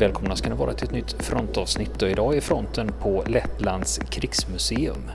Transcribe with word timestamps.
Välkomna 0.00 0.36
ska 0.36 0.48
ni 0.48 0.54
vara 0.54 0.72
till 0.72 0.86
ett 0.86 0.92
nytt 0.92 1.12
frontavsnitt 1.12 2.02
och 2.02 2.08
idag 2.10 2.36
är 2.36 2.40
fronten 2.40 2.92
på 3.00 3.24
Lettlands 3.26 3.98
krigsmuseum. 3.98 5.10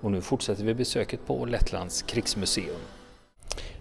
Och 0.00 0.10
nu 0.10 0.20
fortsätter 0.20 0.64
vi 0.64 0.74
besöket 0.74 1.26
på 1.26 1.44
Lettlands 1.44 2.02
krigsmuseum. 2.02 2.80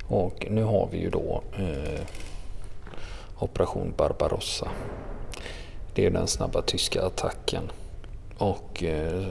Och 0.08 0.48
nu 0.50 0.64
har 0.64 0.90
vi 0.92 0.98
ju 0.98 1.10
då 1.10 1.44
eh, 1.54 2.02
Operation 3.40 3.94
Barbarossa. 3.98 4.68
Det 5.94 6.06
är 6.06 6.10
den 6.10 6.28
snabba 6.28 6.62
tyska 6.62 7.06
attacken 7.06 7.64
och 8.38 8.84
eh, 8.84 9.24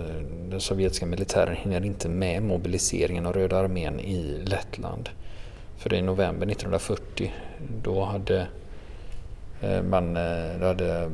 den 0.49 0.61
sovjetiska 0.61 1.07
militären 1.07 1.57
hinner 1.57 1.85
inte 1.85 2.09
med 2.09 2.43
mobiliseringen 2.43 3.27
av 3.27 3.33
Röda 3.33 3.59
armén 3.59 4.01
i 4.01 4.43
Lettland. 4.45 5.09
För 5.77 5.95
i 5.95 6.03
november 6.03 6.47
1940 6.47 7.33
då 7.83 8.05
hade 8.05 8.47
eh, 9.61 9.83
man, 9.83 10.17
eh, 10.17 10.59
då 10.61 10.67
hade 10.67 11.11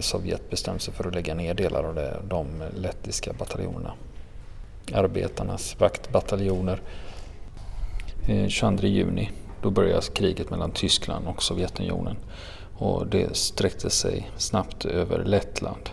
Sovjet 0.00 0.50
bestämt 0.50 0.82
sig 0.82 0.94
för 0.94 1.08
att 1.08 1.14
lägga 1.14 1.34
ner 1.34 1.54
delar 1.54 1.84
av 1.84 1.94
det, 1.94 2.16
de 2.28 2.46
lettiska 2.76 3.32
bataljonerna. 3.32 3.92
Arbetarnas 4.92 5.80
vaktbataljoner. 5.80 6.80
22 8.48 8.86
juni 8.86 9.30
då 9.62 9.70
började 9.70 10.02
kriget 10.14 10.50
mellan 10.50 10.70
Tyskland 10.70 11.26
och 11.26 11.42
Sovjetunionen 11.42 12.16
och 12.76 13.06
det 13.06 13.36
sträckte 13.36 13.90
sig 13.90 14.30
snabbt 14.36 14.84
över 14.84 15.24
Lettland. 15.24 15.90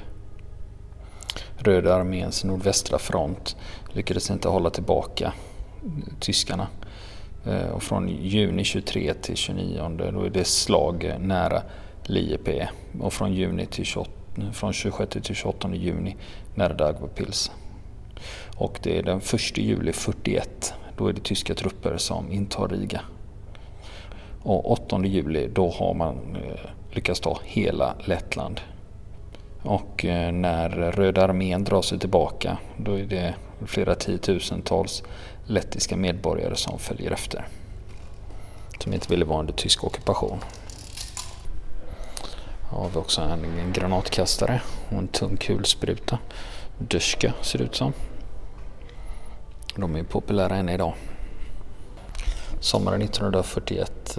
Röda 1.58 1.95
arméns 1.95 2.44
nordvästra 2.44 3.00
front 3.00 3.55
lyckades 3.94 4.31
inte 4.31 4.47
hålla 4.50 4.69
tillbaka 4.69 5.33
tyskarna. 6.19 6.67
Eh, 7.45 7.69
och 7.69 7.83
från 7.83 8.08
juni 8.08 8.64
23 8.64 9.14
till 9.14 9.36
29 9.36 9.89
då 10.11 10.23
är 10.23 10.30
det 10.30 10.47
slag 10.47 11.16
nära 11.19 11.61
Liepe 12.03 12.69
och 12.99 13.14
från, 13.14 13.33
juni 13.33 13.66
till 13.66 13.86
28, 13.86 14.11
från 14.53 14.73
26 14.73 15.11
till 15.25 15.36
28 15.36 15.75
juni 15.75 16.16
nära 16.55 16.73
Daugavpils. 16.73 17.52
Och 18.55 18.80
det 18.83 18.97
är 18.97 19.03
den 19.03 19.17
1 19.17 19.58
juli 19.58 19.94
41 19.94 20.73
då 20.97 21.08
är 21.08 21.14
det 21.14 21.23
tyska 21.23 21.55
trupper 21.55 21.97
som 21.97 22.31
intar 22.31 22.67
Riga. 22.67 23.02
Och 24.44 24.71
8 24.71 25.05
juli 25.05 25.49
då 25.53 25.69
har 25.69 25.94
man 25.94 26.16
eh, 26.16 26.69
lyckats 26.92 27.19
ta 27.19 27.39
hela 27.44 27.95
Lettland. 28.05 28.61
Och 29.67 30.05
eh, 30.05 30.31
när 30.31 30.69
Röda 30.69 31.23
armén 31.23 31.63
drar 31.63 31.81
sig 31.81 31.99
tillbaka 31.99 32.57
då 32.77 32.99
är 32.99 33.03
det 33.03 33.35
flera 33.65 33.95
tiotusentals 33.95 35.03
lettiska 35.45 35.97
medborgare 35.97 36.55
som 36.55 36.79
följer 36.79 37.11
efter. 37.11 37.47
Som 38.79 38.93
inte 38.93 39.07
ville 39.09 39.25
vara 39.25 39.39
under 39.39 39.53
tysk 39.53 39.83
ockupation. 39.83 40.39
Här 42.71 42.77
har 42.77 42.89
vi 42.89 42.97
också 42.97 43.21
en, 43.21 43.73
granatkastare 43.73 44.61
och 44.89 44.97
en 44.97 45.07
tung 45.07 45.37
kulspruta. 45.37 46.17
Döska 46.77 47.33
ser 47.41 47.57
det 47.59 47.65
ut 47.65 47.75
som. 47.75 47.93
De 49.75 49.95
är 49.95 50.03
populära 50.03 50.55
än 50.55 50.69
idag. 50.69 50.93
Sommaren 52.59 53.02
1941 53.02 54.17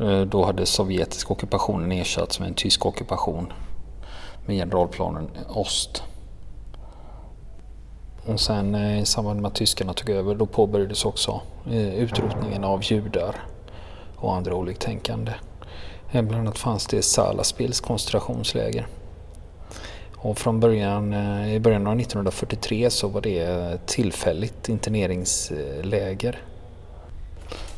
eh, 0.00 0.20
då 0.20 0.44
hade 0.44 0.66
sovjetisk 0.66 1.30
ockupationen 1.30 1.92
ersatts 1.92 2.40
med 2.40 2.48
en 2.48 2.54
tysk 2.54 2.86
ockupation 2.86 3.52
med 4.46 4.56
generalplanen 4.56 5.30
Ost. 5.48 6.02
Och 8.26 8.40
sen 8.40 8.74
eh, 8.74 9.00
i 9.00 9.06
samband 9.06 9.40
med 9.40 9.48
att 9.48 9.54
tyskarna 9.54 9.92
tog 9.92 10.10
över 10.10 10.34
då 10.34 10.46
påbörjades 10.46 11.04
också 11.04 11.40
eh, 11.66 11.94
utrotningen 11.94 12.64
av 12.64 12.84
judar 12.84 13.36
och 14.16 14.34
andra 14.34 14.54
oliktänkande. 14.54 15.32
Eh, 16.12 16.22
bland 16.22 16.40
annat 16.40 16.58
fanns 16.58 16.86
det 16.86 17.02
Salaspils 17.02 17.80
koncentrationsläger. 17.80 18.86
Och 20.16 20.38
från 20.38 20.60
början, 20.60 21.14
i 21.48 21.60
början 21.60 21.86
av 21.86 22.00
1943 22.00 22.90
så 22.90 23.08
var 23.08 23.20
det 23.20 23.86
tillfälligt 23.86 24.68
interneringsläger. 24.68 26.42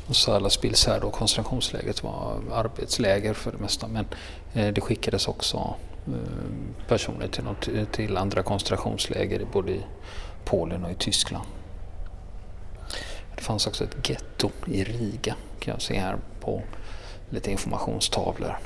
Och 0.08 0.16
Salaspils 0.16 0.86
här 0.86 1.00
då, 1.00 1.10
koncentrationslägret 1.10 2.02
var 2.02 2.34
arbetsläger 2.52 3.34
för 3.34 3.52
det 3.52 3.58
mesta 3.58 3.86
men 3.88 4.06
det 4.52 4.80
skickades 4.80 5.28
också 5.28 5.74
Eh, 6.14 6.88
personer 6.88 7.28
till, 7.28 7.44
något, 7.44 7.68
eh, 7.68 7.84
till 7.84 8.16
andra 8.16 8.42
koncentrationsläger 8.42 9.46
både 9.52 9.72
i 9.72 9.82
Polen 10.44 10.84
och 10.84 10.90
i 10.90 10.94
Tyskland. 10.94 11.44
Det 13.36 13.42
fanns 13.42 13.66
också 13.66 13.84
ett 13.84 14.08
getto 14.08 14.50
i 14.66 14.84
Riga 14.84 15.34
kan 15.60 15.72
jag 15.72 15.82
se 15.82 15.98
här 15.98 16.16
på 16.40 16.62
lite 17.30 17.50
informationstavlor. 17.50 18.58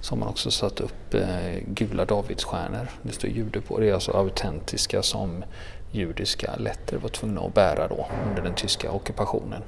Så 0.00 0.12
har 0.12 0.18
man 0.18 0.28
också 0.28 0.50
satt 0.50 0.80
upp 0.80 1.14
eh, 1.14 1.60
gula 1.66 2.04
davidsstjärnor. 2.04 2.88
Det 3.02 3.12
står 3.12 3.30
jude 3.30 3.60
på. 3.60 3.80
Det 3.80 3.88
är 3.88 3.94
alltså 3.94 4.12
autentiska 4.12 5.02
som 5.02 5.44
judiska 5.92 6.56
letter 6.56 6.96
var 6.96 7.08
tvungna 7.08 7.40
att 7.40 7.54
bära 7.54 7.88
då 7.88 8.06
under 8.28 8.42
den 8.42 8.54
tyska 8.54 8.90
ockupationen. 8.90 9.62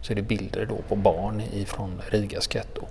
Så 0.00 0.12
är 0.12 0.16
det 0.16 0.22
bilder 0.22 0.66
då 0.66 0.76
på 0.88 0.96
barn 0.96 1.42
ifrån 1.52 2.02
Rigas 2.08 2.54
getto. 2.54 2.86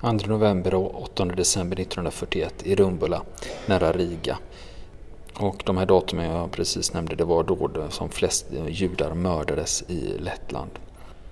2 0.00 0.12
november 0.12 0.74
och 0.74 1.02
8 1.02 1.24
december 1.24 1.80
1941 1.80 2.54
i 2.66 2.74
Rumbula 2.74 3.22
nära 3.66 3.92
Riga. 3.92 4.38
Och 5.34 5.62
de 5.66 5.76
här 5.76 5.86
datumen 5.86 6.30
jag 6.30 6.50
precis 6.50 6.92
nämnde 6.92 7.16
det 7.16 7.24
var 7.24 7.44
då 7.44 7.90
som 7.90 8.08
flest 8.08 8.46
judar 8.68 9.14
mördades 9.14 9.82
i 9.88 10.18
Lettland. 10.18 10.70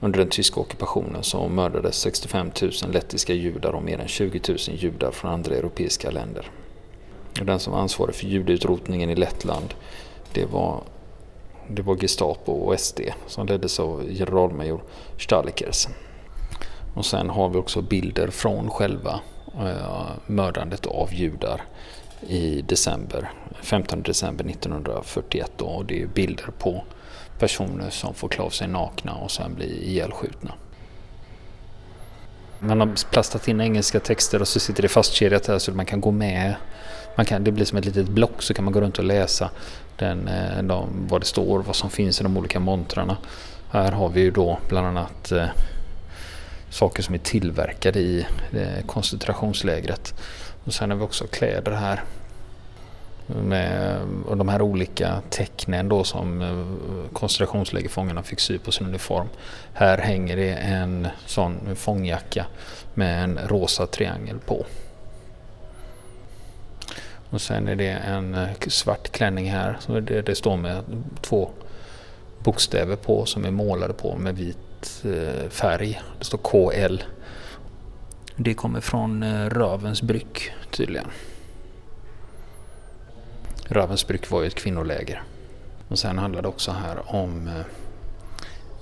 Under 0.01 0.19
den 0.19 0.29
tyska 0.29 0.61
ockupationen 0.61 1.23
så 1.23 1.49
mördades 1.49 1.97
65 1.97 2.51
000 2.63 2.73
lettiska 2.93 3.35
judar 3.35 3.73
och 3.73 3.83
mer 3.83 3.99
än 3.99 4.09
20 4.09 4.41
000 4.49 4.59
judar 4.59 5.11
från 5.11 5.31
andra 5.31 5.55
europeiska 5.55 6.11
länder. 6.11 6.51
Den 7.43 7.61
som 7.61 7.73
var 7.73 7.81
ansvarig 7.81 8.15
för 8.15 8.27
judeutrotningen 8.27 9.11
i 9.11 9.15
Lettland 9.15 9.75
det 10.33 10.45
var, 10.45 10.83
det 11.69 11.83
var 11.83 11.97
Gestapo 11.97 12.53
och 12.53 12.81
SD 12.81 13.01
som 13.27 13.47
leddes 13.47 13.81
av 13.81 14.09
generalmajor 14.09 14.83
Stalikers. 15.19 15.89
Och 16.95 17.07
sen 17.07 17.31
har 17.31 17.49
vi 17.49 17.59
också 17.59 17.83
bilder 17.83 18.29
från 18.29 18.71
själva 18.71 19.21
eh, 19.61 20.11
mördandet 20.27 20.87
av 20.87 21.15
judar 21.15 21.63
i 22.29 22.63
december, 22.63 23.31
15 23.63 24.03
december 24.03 24.45
1941 24.45 25.53
då, 25.57 25.65
och 25.65 25.85
det 25.85 26.03
är 26.03 26.07
bilder 26.07 26.49
på 26.59 26.85
personer 27.39 27.91
som 27.91 28.15
får 28.15 28.29
klä 28.29 28.45
av 28.45 28.51
sig 28.51 28.69
nakna 28.69 29.15
och 29.15 29.31
sen 29.31 29.55
blir 29.55 29.83
ihjälskjutna. 29.83 30.55
Man 32.59 32.81
har 32.81 33.11
plastat 33.11 33.49
in 33.49 33.61
engelska 33.61 34.01
texter 34.01 34.41
och 34.41 34.49
så 34.49 34.61
sitter 34.61 34.83
det 34.83 34.89
fastkedjat 34.89 35.47
här 35.47 35.59
så 35.59 35.71
att 35.71 35.77
man 35.77 35.87
kan 35.87 36.01
gå 36.01 36.11
med. 36.11 36.55
Man 37.17 37.27
kan, 37.27 37.45
det 37.45 37.53
blir 37.53 37.65
som 37.65 37.79
ett 37.79 37.85
litet 37.85 38.09
block 38.09 38.43
så 38.43 38.55
kan 38.55 38.65
man 38.65 38.75
gå 38.75 38.81
runt 38.81 38.99
och 38.99 39.05
läsa 39.05 39.51
den, 39.97 40.29
eh, 40.29 40.63
de, 40.63 41.07
vad 41.09 41.21
det 41.21 41.27
står, 41.27 41.63
vad 41.63 41.77
som 41.77 41.91
finns 41.91 42.21
i 42.21 42.23
de 42.23 42.37
olika 42.37 42.61
montrarna. 42.61 43.17
Här 43.71 43.93
har 43.93 44.09
vi 44.09 44.21
ju 44.21 44.31
då 44.31 44.59
bland 44.69 44.87
annat 44.87 45.33
eh, 45.33 45.47
saker 46.75 47.03
som 47.03 47.15
är 47.15 47.19
tillverkade 47.19 47.99
i 47.99 48.27
eh, 48.53 48.87
koncentrationslägret. 48.87 50.15
Och 50.65 50.75
sen 50.75 50.91
har 50.91 50.99
vi 50.99 51.05
också 51.05 51.27
kläder 51.27 51.73
här. 51.73 52.03
Med, 53.27 54.01
och 54.27 54.37
de 54.37 54.49
här 54.49 54.63
olika 54.63 55.23
tecknen 55.31 55.89
då 55.89 56.05
som 56.05 56.43
eh, 56.43 57.13
koncentrationslägerfångarna 57.13 58.23
fick 58.23 58.41
sy 58.41 58.59
på 58.59 58.73
sin 58.73 58.87
uniform. 58.87 59.29
Här 59.73 59.99
hänger 59.99 60.37
det 60.37 60.53
en 60.53 61.09
sån 61.27 61.77
fångjacka 61.77 62.47
med 62.95 63.25
en 63.25 63.39
rosa 63.47 63.87
triangel 63.87 64.39
på. 64.39 64.67
Och 67.31 67.41
sen 67.41 67.69
är 67.69 67.77
det 67.77 67.91
en 67.91 68.35
eh, 68.35 68.49
svart 68.69 69.09
klänning 69.13 69.51
här. 69.51 69.79
Det, 70.01 70.23
det 70.23 70.35
står 70.35 70.57
med 70.57 70.83
två 71.23 71.51
bokstäver 72.39 72.97
på 72.97 73.27
som 73.27 73.45
är 73.45 73.51
målade 73.51 73.93
på 73.93 74.17
med 74.17 74.37
vit 74.37 74.59
Eh, 75.05 75.49
färg. 75.49 76.03
Det 76.19 76.25
står 76.25 76.39
KL. 76.39 77.03
Det 78.37 78.55
kommer 78.55 78.81
från 78.81 79.23
eh, 79.23 79.47
Rövens 79.51 80.03
bryck 80.03 80.51
tydligen. 80.71 81.07
Rövens 83.69 84.07
bryck 84.07 84.31
var 84.31 84.41
ju 84.41 84.47
ett 84.47 84.55
kvinnoläger. 84.55 85.23
Och 85.89 85.99
sen 85.99 86.19
handlar 86.19 86.43
det 86.43 86.49
också 86.49 86.71
här 86.71 87.15
om 87.15 87.49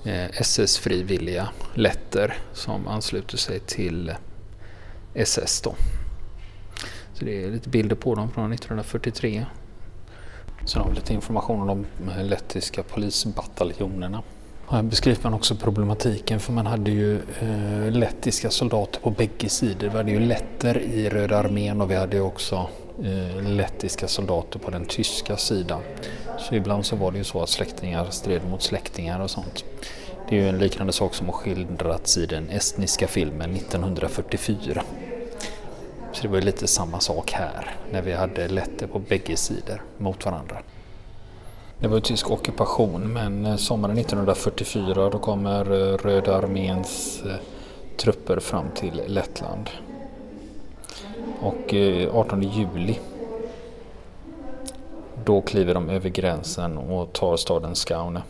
eh, 0.05 0.25
SS-frivilliga 0.33 1.49
letter 1.73 2.37
som 2.53 2.87
ansluter 2.87 3.37
sig 3.37 3.59
till 3.59 4.13
SS 5.13 5.61
då. 5.61 5.75
Så 7.13 7.25
det 7.25 7.43
är 7.43 7.51
lite 7.51 7.69
bilder 7.69 7.95
på 7.95 8.15
dem 8.15 8.31
från 8.31 8.53
1943. 8.53 9.45
Sen 10.65 10.81
har 10.81 10.89
vi 10.89 10.95
lite 10.95 11.13
information 11.13 11.69
om 11.69 11.85
de 11.97 12.23
lettiska 12.23 12.83
polisbataljonerna. 12.83 14.23
Här 14.73 14.83
beskriver 14.83 15.23
man 15.23 15.33
också 15.33 15.55
problematiken 15.55 16.39
för 16.39 16.53
man 16.53 16.65
hade 16.65 16.91
ju 16.91 17.15
eh, 17.15 17.91
lettiska 17.91 18.49
soldater 18.49 18.99
på 18.99 19.09
bägge 19.09 19.49
sidor. 19.49 19.89
Vi 19.89 19.97
hade 19.97 20.11
ju 20.11 20.19
letter 20.19 20.77
i 20.77 21.09
Röda 21.09 21.37
armén 21.37 21.81
och 21.81 21.91
vi 21.91 21.95
hade 21.95 22.21
också 22.21 22.69
eh, 23.03 23.49
lettiska 23.49 24.07
soldater 24.07 24.59
på 24.59 24.71
den 24.71 24.85
tyska 24.85 25.37
sidan. 25.37 25.81
Så 26.39 26.55
ibland 26.55 26.85
så 26.85 26.95
var 26.95 27.11
det 27.11 27.17
ju 27.17 27.23
så 27.23 27.41
att 27.41 27.49
släktingar 27.49 28.09
stred 28.09 28.41
mot 28.49 28.61
släktingar 28.61 29.19
och 29.19 29.31
sånt. 29.31 29.65
Det 30.29 30.37
är 30.37 30.41
ju 30.41 30.49
en 30.49 30.59
liknande 30.59 30.93
sak 30.93 31.15
som 31.15 31.25
har 31.25 31.33
skildrats 31.33 32.17
i 32.17 32.25
den 32.25 32.49
estniska 32.49 33.07
filmen 33.07 33.55
1944. 33.55 34.83
Så 36.13 36.21
det 36.21 36.27
var 36.27 36.35
ju 36.35 36.43
lite 36.43 36.67
samma 36.67 36.99
sak 36.99 37.31
här, 37.31 37.75
när 37.91 38.01
vi 38.01 38.13
hade 38.13 38.47
letter 38.47 38.87
på 38.87 38.99
bägge 38.99 39.37
sidor 39.37 39.83
mot 39.97 40.25
varandra. 40.25 40.57
Det 41.83 41.89
var 41.89 41.97
ju 41.97 42.01
tysk 42.01 42.31
ockupation 42.31 43.13
men 43.13 43.45
eh, 43.45 43.55
sommaren 43.55 43.97
1944 43.97 45.09
då 45.09 45.19
kommer 45.19 45.71
eh, 45.71 45.97
Röda 45.97 46.35
arméns 46.35 47.21
eh, 47.25 47.35
trupper 47.97 48.39
fram 48.39 48.65
till 48.75 49.01
Lettland. 49.07 49.69
Och 51.41 51.73
18 52.13 52.43
juli 52.43 52.99
då 55.25 55.41
kliver 55.41 55.73
de 55.73 55.89
över 55.89 56.09
gränsen 56.09 56.77
och 56.77 57.13
tar 57.13 57.37
staden 57.37 57.75
Skaune. 57.75 58.21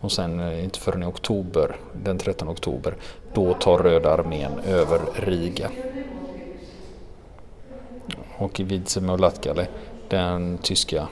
Och 0.00 0.12
sen 0.12 0.52
inte 0.52 0.78
förrän 0.78 1.02
i 1.02 1.06
oktober, 1.06 1.76
den 1.92 2.18
13 2.18 2.48
oktober, 2.48 2.96
då 3.34 3.54
tar 3.54 3.78
Röda 3.78 4.10
armén 4.10 4.52
över 4.66 5.00
Riga. 5.14 5.70
Och 8.38 8.60
i 8.60 8.62
Vidzeme 8.62 9.12
och 9.12 9.20
Latgale, 9.20 9.66
den 10.08 10.58
tyska 10.58 11.08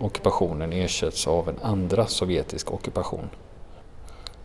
ockupationen 0.00 0.72
ersätts 0.72 1.26
av 1.26 1.48
en 1.48 1.58
andra 1.62 2.06
sovjetisk 2.06 2.72
ockupation. 2.72 3.30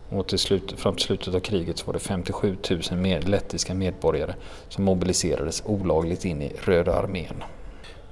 Och 0.08 0.26
till 0.26 0.38
slut, 0.38 0.72
fram 0.76 0.94
till 0.94 1.04
slutet 1.04 1.34
av 1.34 1.40
kriget 1.40 1.78
så 1.78 1.86
var 1.86 1.92
det 1.92 1.98
57 1.98 2.56
000 2.70 2.80
med, 2.98 3.28
lettiska 3.28 3.74
medborgare 3.74 4.34
som 4.68 4.84
mobiliserades 4.84 5.62
olagligt 5.66 6.24
in 6.24 6.42
i 6.42 6.52
Röda 6.64 6.94
armén. 6.94 7.44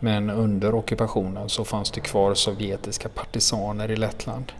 Men 0.00 0.30
under 0.30 0.74
ockupationen 0.74 1.48
så 1.48 1.64
fanns 1.64 1.90
det 1.90 2.00
kvar 2.00 2.34
sovjetiska 2.34 3.08
partisaner 3.08 3.90
i 3.90 3.96
Lettland 3.96 4.52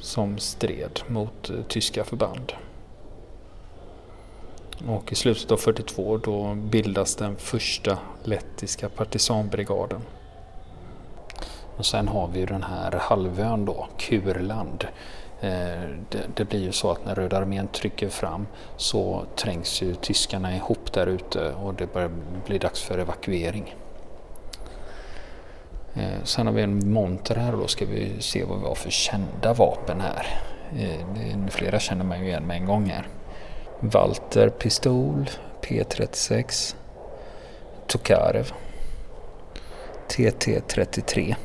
som 0.00 0.38
stred 0.38 1.00
mot 1.06 1.50
eh, 1.50 1.56
tyska 1.68 2.04
förband. 2.04 2.52
Och 4.88 5.12
i 5.12 5.14
slutet 5.14 5.50
av 5.50 5.56
42 5.56 6.18
då 6.18 6.54
bildas 6.54 7.16
den 7.16 7.36
första 7.36 7.98
lettiska 8.24 8.88
partisanbrigaden. 8.88 10.00
Och 11.76 11.86
sen 11.86 12.08
har 12.08 12.28
vi 12.28 12.40
ju 12.40 12.46
den 12.46 12.62
här 12.62 12.92
halvön 12.92 13.64
då, 13.64 13.86
Kurland. 13.98 14.86
Eh, 15.40 15.80
det, 16.34 16.44
blir 16.44 16.60
ju 16.60 16.72
så 16.72 16.90
att 16.90 17.04
när 17.04 17.14
Röda 17.14 17.36
armén 17.36 17.68
trycker 17.68 18.08
fram 18.08 18.46
så 18.76 19.24
trängs 19.36 19.82
ju 19.82 19.94
tyskarna 19.94 20.56
ihop 20.56 20.92
där 20.92 21.06
ute 21.06 21.52
och 21.52 21.74
det 21.74 21.92
börjar 21.92 22.10
bli 22.46 22.58
dags 22.58 22.82
för 22.82 22.98
evakuering. 22.98 23.74
Eh, 25.94 26.22
sen 26.24 26.46
har 26.46 26.54
vi 26.54 26.62
en 26.62 26.92
monter 26.92 27.34
här 27.34 27.52
och 27.52 27.58
då 27.58 27.66
ska 27.66 27.86
vi 27.86 28.12
se 28.20 28.44
vad 28.44 28.60
vi 28.60 28.66
har 28.66 28.74
för 28.74 28.90
kända 28.90 29.52
vapen 29.52 30.00
här. 30.00 30.40
Eh, 30.76 31.46
flera 31.50 31.78
känner 31.78 32.04
man 32.04 32.20
ju 32.20 32.26
igen 32.26 32.46
med 32.46 32.56
en 32.56 32.66
gång 32.66 32.86
här. 32.86 33.08
Walter 33.80 34.48
pistol, 34.48 35.30
P36, 35.62 36.74
Tokarev, 37.86 38.52
TT33 40.08 41.36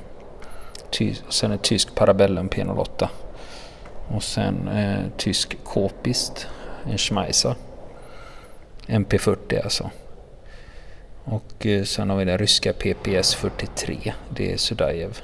sen 1.30 1.52
ett 1.52 1.62
tysk 1.62 1.96
Parabellum 1.96 2.50
P08. 2.50 3.08
Och 4.08 4.24
sen 4.24 4.68
eh, 4.68 5.06
tysk 5.18 5.58
Kopist, 5.64 6.48
en 6.86 6.98
Schmeisser. 6.98 7.56
MP40 8.88 9.64
alltså. 9.64 9.90
Och 11.24 11.66
eh, 11.66 11.84
sen 11.84 12.10
har 12.10 12.18
vi 12.18 12.26
den 12.26 12.38
ryska 12.38 12.74
PPS 12.74 13.36
43, 13.36 14.14
det 14.30 14.54
är 14.54 14.58
Sudajev. 14.58 15.20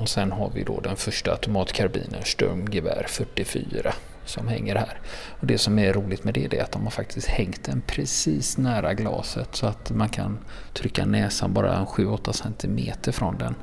Och 0.00 0.08
sen 0.08 0.32
har 0.32 0.50
vi 0.54 0.62
då 0.62 0.80
den 0.80 0.96
första 0.96 1.30
automatkarbinen, 1.30 2.24
Sturmgevär 2.24 3.06
44 3.08 3.94
som 4.28 4.48
hänger 4.48 4.74
här. 4.76 5.00
Och 5.40 5.46
Det 5.46 5.58
som 5.58 5.78
är 5.78 5.92
roligt 5.92 6.24
med 6.24 6.34
det 6.34 6.54
är 6.54 6.62
att 6.62 6.72
de 6.72 6.82
har 6.82 6.90
faktiskt 6.90 7.26
hängt 7.26 7.64
den 7.64 7.80
precis 7.86 8.58
nära 8.58 8.94
glaset 8.94 9.56
så 9.56 9.66
att 9.66 9.90
man 9.90 10.08
kan 10.08 10.38
trycka 10.72 11.06
näsan 11.06 11.52
bara 11.52 11.84
7-8 11.84 12.32
cm 12.32 13.12
från 13.12 13.38
den. 13.38 13.54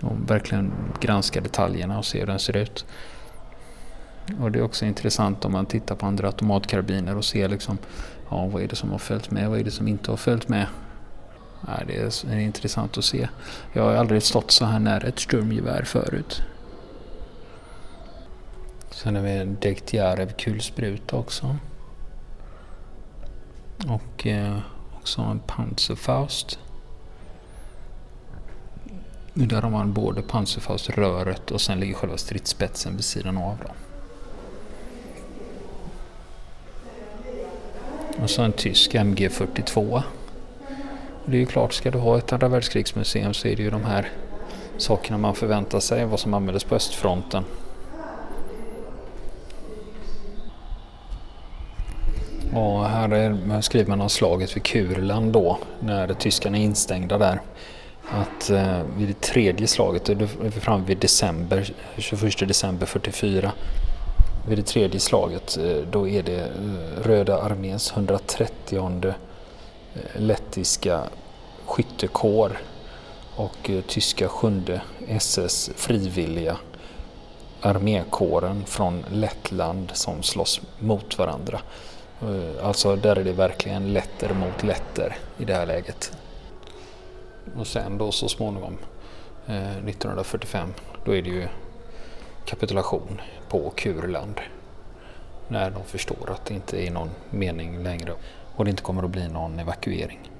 Och 0.00 0.30
verkligen 0.30 0.72
granska 1.00 1.40
detaljerna 1.40 1.98
och 1.98 2.04
se 2.04 2.20
hur 2.20 2.26
den 2.26 2.38
ser 2.38 2.56
ut. 2.56 2.84
Och 4.40 4.52
Det 4.52 4.58
är 4.58 4.62
också 4.62 4.84
intressant 4.84 5.44
om 5.44 5.52
man 5.52 5.66
tittar 5.66 5.94
på 5.94 6.06
andra 6.06 6.26
automatkarbiner 6.26 7.16
och 7.16 7.24
ser 7.24 7.48
liksom, 7.48 7.78
ja, 8.30 8.46
vad 8.46 8.62
är 8.62 8.68
det 8.68 8.76
som 8.76 8.90
har 8.90 8.98
följt 8.98 9.30
med, 9.30 9.50
vad 9.50 9.58
är 9.58 9.64
det 9.64 9.70
som 9.70 9.88
inte 9.88 10.10
har 10.10 10.16
följt 10.16 10.48
med. 10.48 10.66
Ja, 11.66 11.72
det 11.86 12.24
är 12.30 12.38
intressant 12.38 12.98
att 12.98 13.04
se. 13.04 13.28
Jag 13.72 13.82
har 13.82 13.94
aldrig 13.94 14.22
stått 14.22 14.50
så 14.50 14.64
här 14.64 14.78
nära 14.78 15.08
ett 15.08 15.18
sturmgevär 15.18 15.82
förut. 15.82 16.42
Sen 18.96 19.16
har 19.16 19.22
vi 19.22 19.30
en 19.30 19.56
Dektjarev 19.60 20.32
kulspruta 20.32 21.16
också. 21.16 21.56
Och 23.88 24.26
eh, 24.26 24.58
också 24.96 25.22
en 25.22 25.40
Panzerfaust. 25.46 26.58
Där 29.34 29.62
har 29.62 29.70
man 29.70 29.92
både 29.92 30.22
Panzerfaust-röret 30.22 31.50
och 31.50 31.60
sen 31.60 31.80
ligger 31.80 31.94
själva 31.94 32.16
stridsspetsen 32.16 32.96
vid 32.96 33.04
sidan 33.04 33.38
av. 33.38 33.58
Då. 33.62 33.72
Och 38.22 38.30
så 38.30 38.42
en 38.42 38.52
tysk 38.52 38.94
MG42. 38.94 40.02
Det 41.26 41.36
är 41.36 41.40
ju 41.40 41.46
klart, 41.46 41.72
ska 41.72 41.90
du 41.90 41.98
ha 41.98 42.18
ett 42.18 42.32
andra 42.32 42.48
världskrigsmuseum 42.48 43.34
så 43.34 43.48
är 43.48 43.56
det 43.56 43.62
ju 43.62 43.70
de 43.70 43.84
här 43.84 44.12
sakerna 44.76 45.18
man 45.18 45.34
förväntar 45.34 45.80
sig, 45.80 46.04
vad 46.04 46.20
som 46.20 46.34
användes 46.34 46.64
på 46.64 46.74
östfronten. 46.74 47.44
Och 52.56 52.84
här, 52.84 53.08
är, 53.08 53.60
skriver 53.60 53.88
man 53.88 54.00
om 54.00 54.08
slaget 54.08 54.56
vid 54.56 54.62
Kurland 54.62 55.32
då, 55.32 55.58
när 55.80 56.14
tyskarna 56.14 56.58
är 56.58 56.62
instängda 56.62 57.18
där. 57.18 57.40
Att 58.10 58.50
eh, 58.50 58.82
vid 58.96 59.08
det 59.08 59.20
tredje 59.20 59.66
slaget, 59.66 60.04
då 60.04 60.12
är 60.12 60.28
vi 60.42 60.50
framme 60.50 60.84
vid 60.86 60.98
december, 60.98 61.72
21 61.98 62.48
december 62.48 62.86
44. 62.86 63.52
Vid 64.48 64.58
det 64.58 64.66
tredje 64.66 65.00
slaget 65.00 65.56
eh, 65.56 65.76
då 65.90 66.08
är 66.08 66.22
det 66.22 66.40
eh, 66.40 67.02
Röda 67.02 67.42
arméns 67.42 67.92
130 67.92 69.04
eh, 69.04 69.12
lettiska 70.14 71.02
skyttekår 71.66 72.58
och 73.36 73.70
tyska 73.86 74.28
sjunde 74.28 74.80
SS 75.08 75.70
frivilliga 75.76 76.56
armékåren 77.60 78.64
från 78.66 79.04
Lettland 79.12 79.90
som 79.94 80.22
slåss 80.22 80.60
mot 80.78 81.18
varandra. 81.18 81.60
Eh, 82.22 82.66
alltså 82.66 82.96
där 82.96 83.16
är 83.16 83.24
det 83.24 83.32
verkligen 83.32 83.92
letter 83.92 84.34
mot 84.34 84.62
letter 84.62 85.16
i 85.38 85.44
det 85.44 85.54
här 85.54 85.66
läget. 85.66 86.12
Och 87.56 87.66
sen 87.66 87.98
då 87.98 88.12
så 88.12 88.28
småningom 88.28 88.78
eh, 89.46 89.70
1945 89.70 90.74
då 91.04 91.16
är 91.16 91.22
det 91.22 91.30
ju 91.30 91.48
kapitulation 92.44 93.20
på 93.48 93.72
Kurland. 93.76 94.40
När 95.48 95.70
de 95.70 95.84
förstår 95.84 96.30
att 96.30 96.44
det 96.44 96.54
inte 96.54 96.86
är 96.86 96.90
någon 96.90 97.10
mening 97.30 97.82
längre 97.82 98.12
och 98.56 98.64
det 98.64 98.70
inte 98.70 98.82
kommer 98.82 99.02
att 99.02 99.10
bli 99.10 99.28
någon 99.28 99.58
evakuering. 99.58 100.30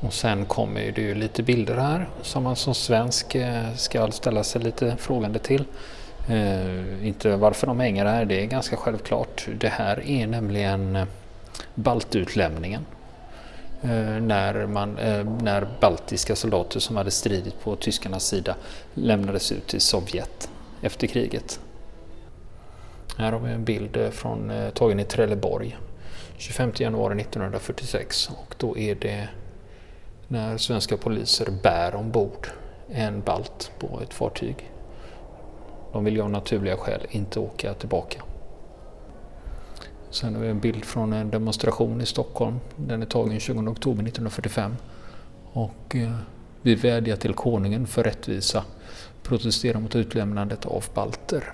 Och 0.00 0.12
sen 0.12 0.44
kommer 0.44 0.92
det 0.92 1.02
ju 1.02 1.14
lite 1.14 1.42
bilder 1.42 1.76
här 1.76 2.08
som 2.22 2.42
man 2.42 2.56
som 2.56 2.74
svensk 2.74 3.34
eh, 3.34 3.74
ska 3.74 4.10
ställa 4.10 4.44
sig 4.44 4.62
lite 4.62 4.96
frågande 4.96 5.38
till. 5.38 5.64
Eh, 6.28 7.06
inte 7.06 7.36
varför 7.36 7.66
de 7.66 7.80
hänger 7.80 8.04
här, 8.04 8.24
det 8.24 8.42
är 8.42 8.46
ganska 8.46 8.76
självklart. 8.76 9.48
Det 9.60 9.68
här 9.68 10.06
är 10.06 10.26
nämligen 10.26 10.96
eh, 10.96 11.06
baltutlämningen. 11.74 12.86
Eh, 13.82 14.20
när, 14.20 14.66
man, 14.66 14.98
eh, 14.98 15.24
när 15.24 15.68
baltiska 15.80 16.36
soldater 16.36 16.80
som 16.80 16.96
hade 16.96 17.10
stridit 17.10 17.60
på 17.60 17.76
tyskarnas 17.76 18.26
sida 18.26 18.54
lämnades 18.94 19.52
ut 19.52 19.66
till 19.66 19.80
Sovjet 19.80 20.50
efter 20.82 21.06
kriget. 21.06 21.60
Här 23.16 23.32
har 23.32 23.38
vi 23.38 23.52
en 23.52 23.64
bild 23.64 23.96
eh, 23.96 24.10
från, 24.10 24.50
eh, 24.50 24.70
tagen 24.70 25.00
i 25.00 25.04
Trelleborg 25.04 25.76
25 26.36 26.72
januari 26.76 27.20
1946 27.20 28.30
och 28.30 28.54
då 28.58 28.78
är 28.78 28.94
det 28.94 29.28
när 30.28 30.58
svenska 30.58 30.96
poliser 30.96 31.48
bär 31.62 31.94
ombord 31.94 32.48
en 32.88 33.20
balt 33.20 33.72
på 33.78 34.00
ett 34.02 34.14
fartyg 34.14 34.70
de 35.92 36.04
vill 36.04 36.14
ju 36.14 36.22
av 36.22 36.30
naturliga 36.30 36.76
skäl 36.76 37.06
inte 37.10 37.40
åka 37.40 37.74
tillbaka. 37.74 38.22
Sen 40.10 40.34
har 40.34 40.42
vi 40.42 40.48
en 40.48 40.60
bild 40.60 40.84
från 40.84 41.12
en 41.12 41.30
demonstration 41.30 42.00
i 42.00 42.06
Stockholm. 42.06 42.60
Den 42.76 43.02
är 43.02 43.06
tagen 43.06 43.40
20 43.40 43.58
oktober 43.58 44.02
1945. 44.02 44.76
Och 45.52 45.96
eh, 45.96 46.16
vi 46.62 46.74
vädjar 46.74 47.16
till 47.16 47.34
konungen 47.34 47.86
för 47.86 48.04
rättvisa. 48.04 48.64
Protesterar 49.22 49.80
mot 49.80 49.96
utlämnandet 49.96 50.66
av 50.66 50.84
balter. 50.94 51.52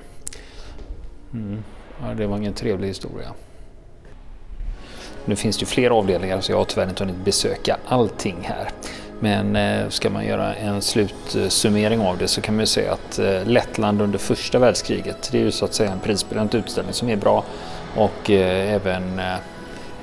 Mm. 1.32 1.62
Ja, 2.02 2.14
det 2.14 2.26
var 2.26 2.36
ingen 2.36 2.54
trevlig 2.54 2.88
historia. 2.88 3.32
Nu 5.24 5.36
finns 5.36 5.58
det 5.58 5.62
ju 5.62 5.66
fler 5.66 5.90
avdelningar 5.90 6.40
så 6.40 6.52
jag 6.52 6.58
har 6.58 6.64
tyvärr 6.64 6.88
inte 6.88 7.04
hunnit 7.04 7.24
besöka 7.24 7.76
allting 7.86 8.36
här. 8.42 8.70
Men 9.24 9.56
eh, 9.56 9.88
ska 9.88 10.10
man 10.10 10.26
göra 10.26 10.54
en 10.54 10.82
slutsummering 10.82 12.00
av 12.00 12.18
det 12.18 12.28
så 12.28 12.40
kan 12.40 12.54
man 12.54 12.62
ju 12.62 12.66
säga 12.66 12.92
att 12.92 13.18
eh, 13.18 13.44
Lettland 13.46 14.02
under 14.02 14.18
första 14.18 14.58
världskriget, 14.58 15.28
det 15.32 15.38
är 15.38 15.42
ju 15.42 15.50
så 15.50 15.64
att 15.64 15.74
säga 15.74 15.92
en 15.92 16.00
prisbelönt 16.00 16.54
utställning 16.54 16.94
som 16.94 17.08
är 17.08 17.16
bra 17.16 17.44
och 17.96 18.30
eh, 18.30 18.74
även 18.74 19.20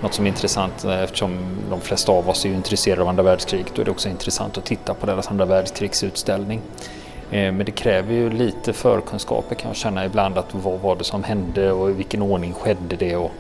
något 0.02 0.14
som 0.14 0.26
är 0.26 0.30
intressant 0.30 0.86
eftersom 0.86 1.58
de 1.70 1.82
flesta 1.82 2.12
av 2.12 2.30
oss 2.30 2.46
är 2.46 2.50
intresserade 2.50 3.02
av 3.02 3.08
andra 3.08 3.24
världskriget 3.24 3.72
då 3.76 3.82
är 3.82 3.86
det 3.86 3.92
också 3.92 4.10
intressant 4.10 4.58
att 4.58 4.66
titta 4.66 4.94
på 4.94 5.06
deras 5.06 5.28
andra 5.28 5.46
världskrigsutställning. 5.46 6.62
Men 7.30 7.58
det 7.58 7.72
kräver 7.72 8.14
ju 8.14 8.30
lite 8.30 8.74
förkunskaper 8.74 9.56
kan 9.56 9.70
jag 9.70 9.76
känna 9.76 10.06
ibland 10.06 10.38
att 10.38 10.54
vad 10.56 10.80
var 10.80 10.96
det 10.96 11.04
som 11.04 11.24
hände 11.24 11.72
och 11.72 11.90
i 11.90 11.94
vilken 11.94 12.22
ordning 12.22 12.54
skedde 12.54 12.96
det 12.96 13.16
och 13.16 13.32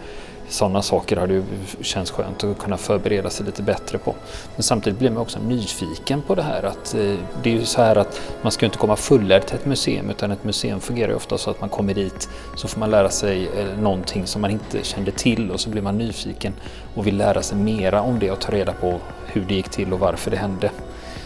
sådana 0.51 0.81
saker 0.81 1.17
hade 1.17 1.33
ju 1.33 1.43
känts 1.81 2.11
skönt 2.11 2.43
att 2.43 2.57
kunna 2.57 2.77
förbereda 2.77 3.29
sig 3.29 3.45
lite 3.45 3.61
bättre 3.61 3.97
på. 3.97 4.15
Men 4.55 4.63
samtidigt 4.63 4.99
blir 4.99 5.09
man 5.09 5.21
också 5.21 5.39
nyfiken 5.39 6.21
på 6.21 6.35
det 6.35 6.41
här 6.41 6.63
att 6.63 6.93
eh, 6.93 7.15
det 7.43 7.49
är 7.49 7.53
ju 7.53 7.65
så 7.65 7.81
här 7.81 7.95
att 7.95 8.21
man 8.41 8.51
ska 8.51 8.65
inte 8.65 8.77
komma 8.77 8.95
fullärd 8.95 9.45
till 9.45 9.55
ett 9.55 9.65
museum 9.65 10.09
utan 10.09 10.31
ett 10.31 10.43
museum 10.43 10.79
fungerar 10.79 11.09
ju 11.09 11.15
ofta 11.15 11.37
så 11.37 11.49
att 11.49 11.61
man 11.61 11.69
kommer 11.69 11.93
dit 11.93 12.29
så 12.55 12.67
får 12.67 12.79
man 12.79 12.91
lära 12.91 13.09
sig 13.09 13.47
eh, 13.47 13.79
någonting 13.79 14.27
som 14.27 14.41
man 14.41 14.51
inte 14.51 14.83
kände 14.83 15.11
till 15.11 15.51
och 15.51 15.59
så 15.59 15.69
blir 15.69 15.81
man 15.81 15.97
nyfiken 15.97 16.53
och 16.95 17.07
vill 17.07 17.17
lära 17.17 17.41
sig 17.41 17.57
mera 17.57 18.01
om 18.01 18.19
det 18.19 18.31
och 18.31 18.39
ta 18.39 18.51
reda 18.51 18.73
på 18.73 18.99
hur 19.25 19.41
det 19.41 19.53
gick 19.53 19.69
till 19.69 19.93
och 19.93 19.99
varför 19.99 20.31
det 20.31 20.37
hände. 20.37 20.71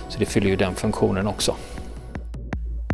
Så 0.10 0.20
det 0.20 0.26
fyller 0.26 0.48
ju 0.48 0.56
den 0.56 0.76
funktionen 0.76 1.28
också. 1.28 1.56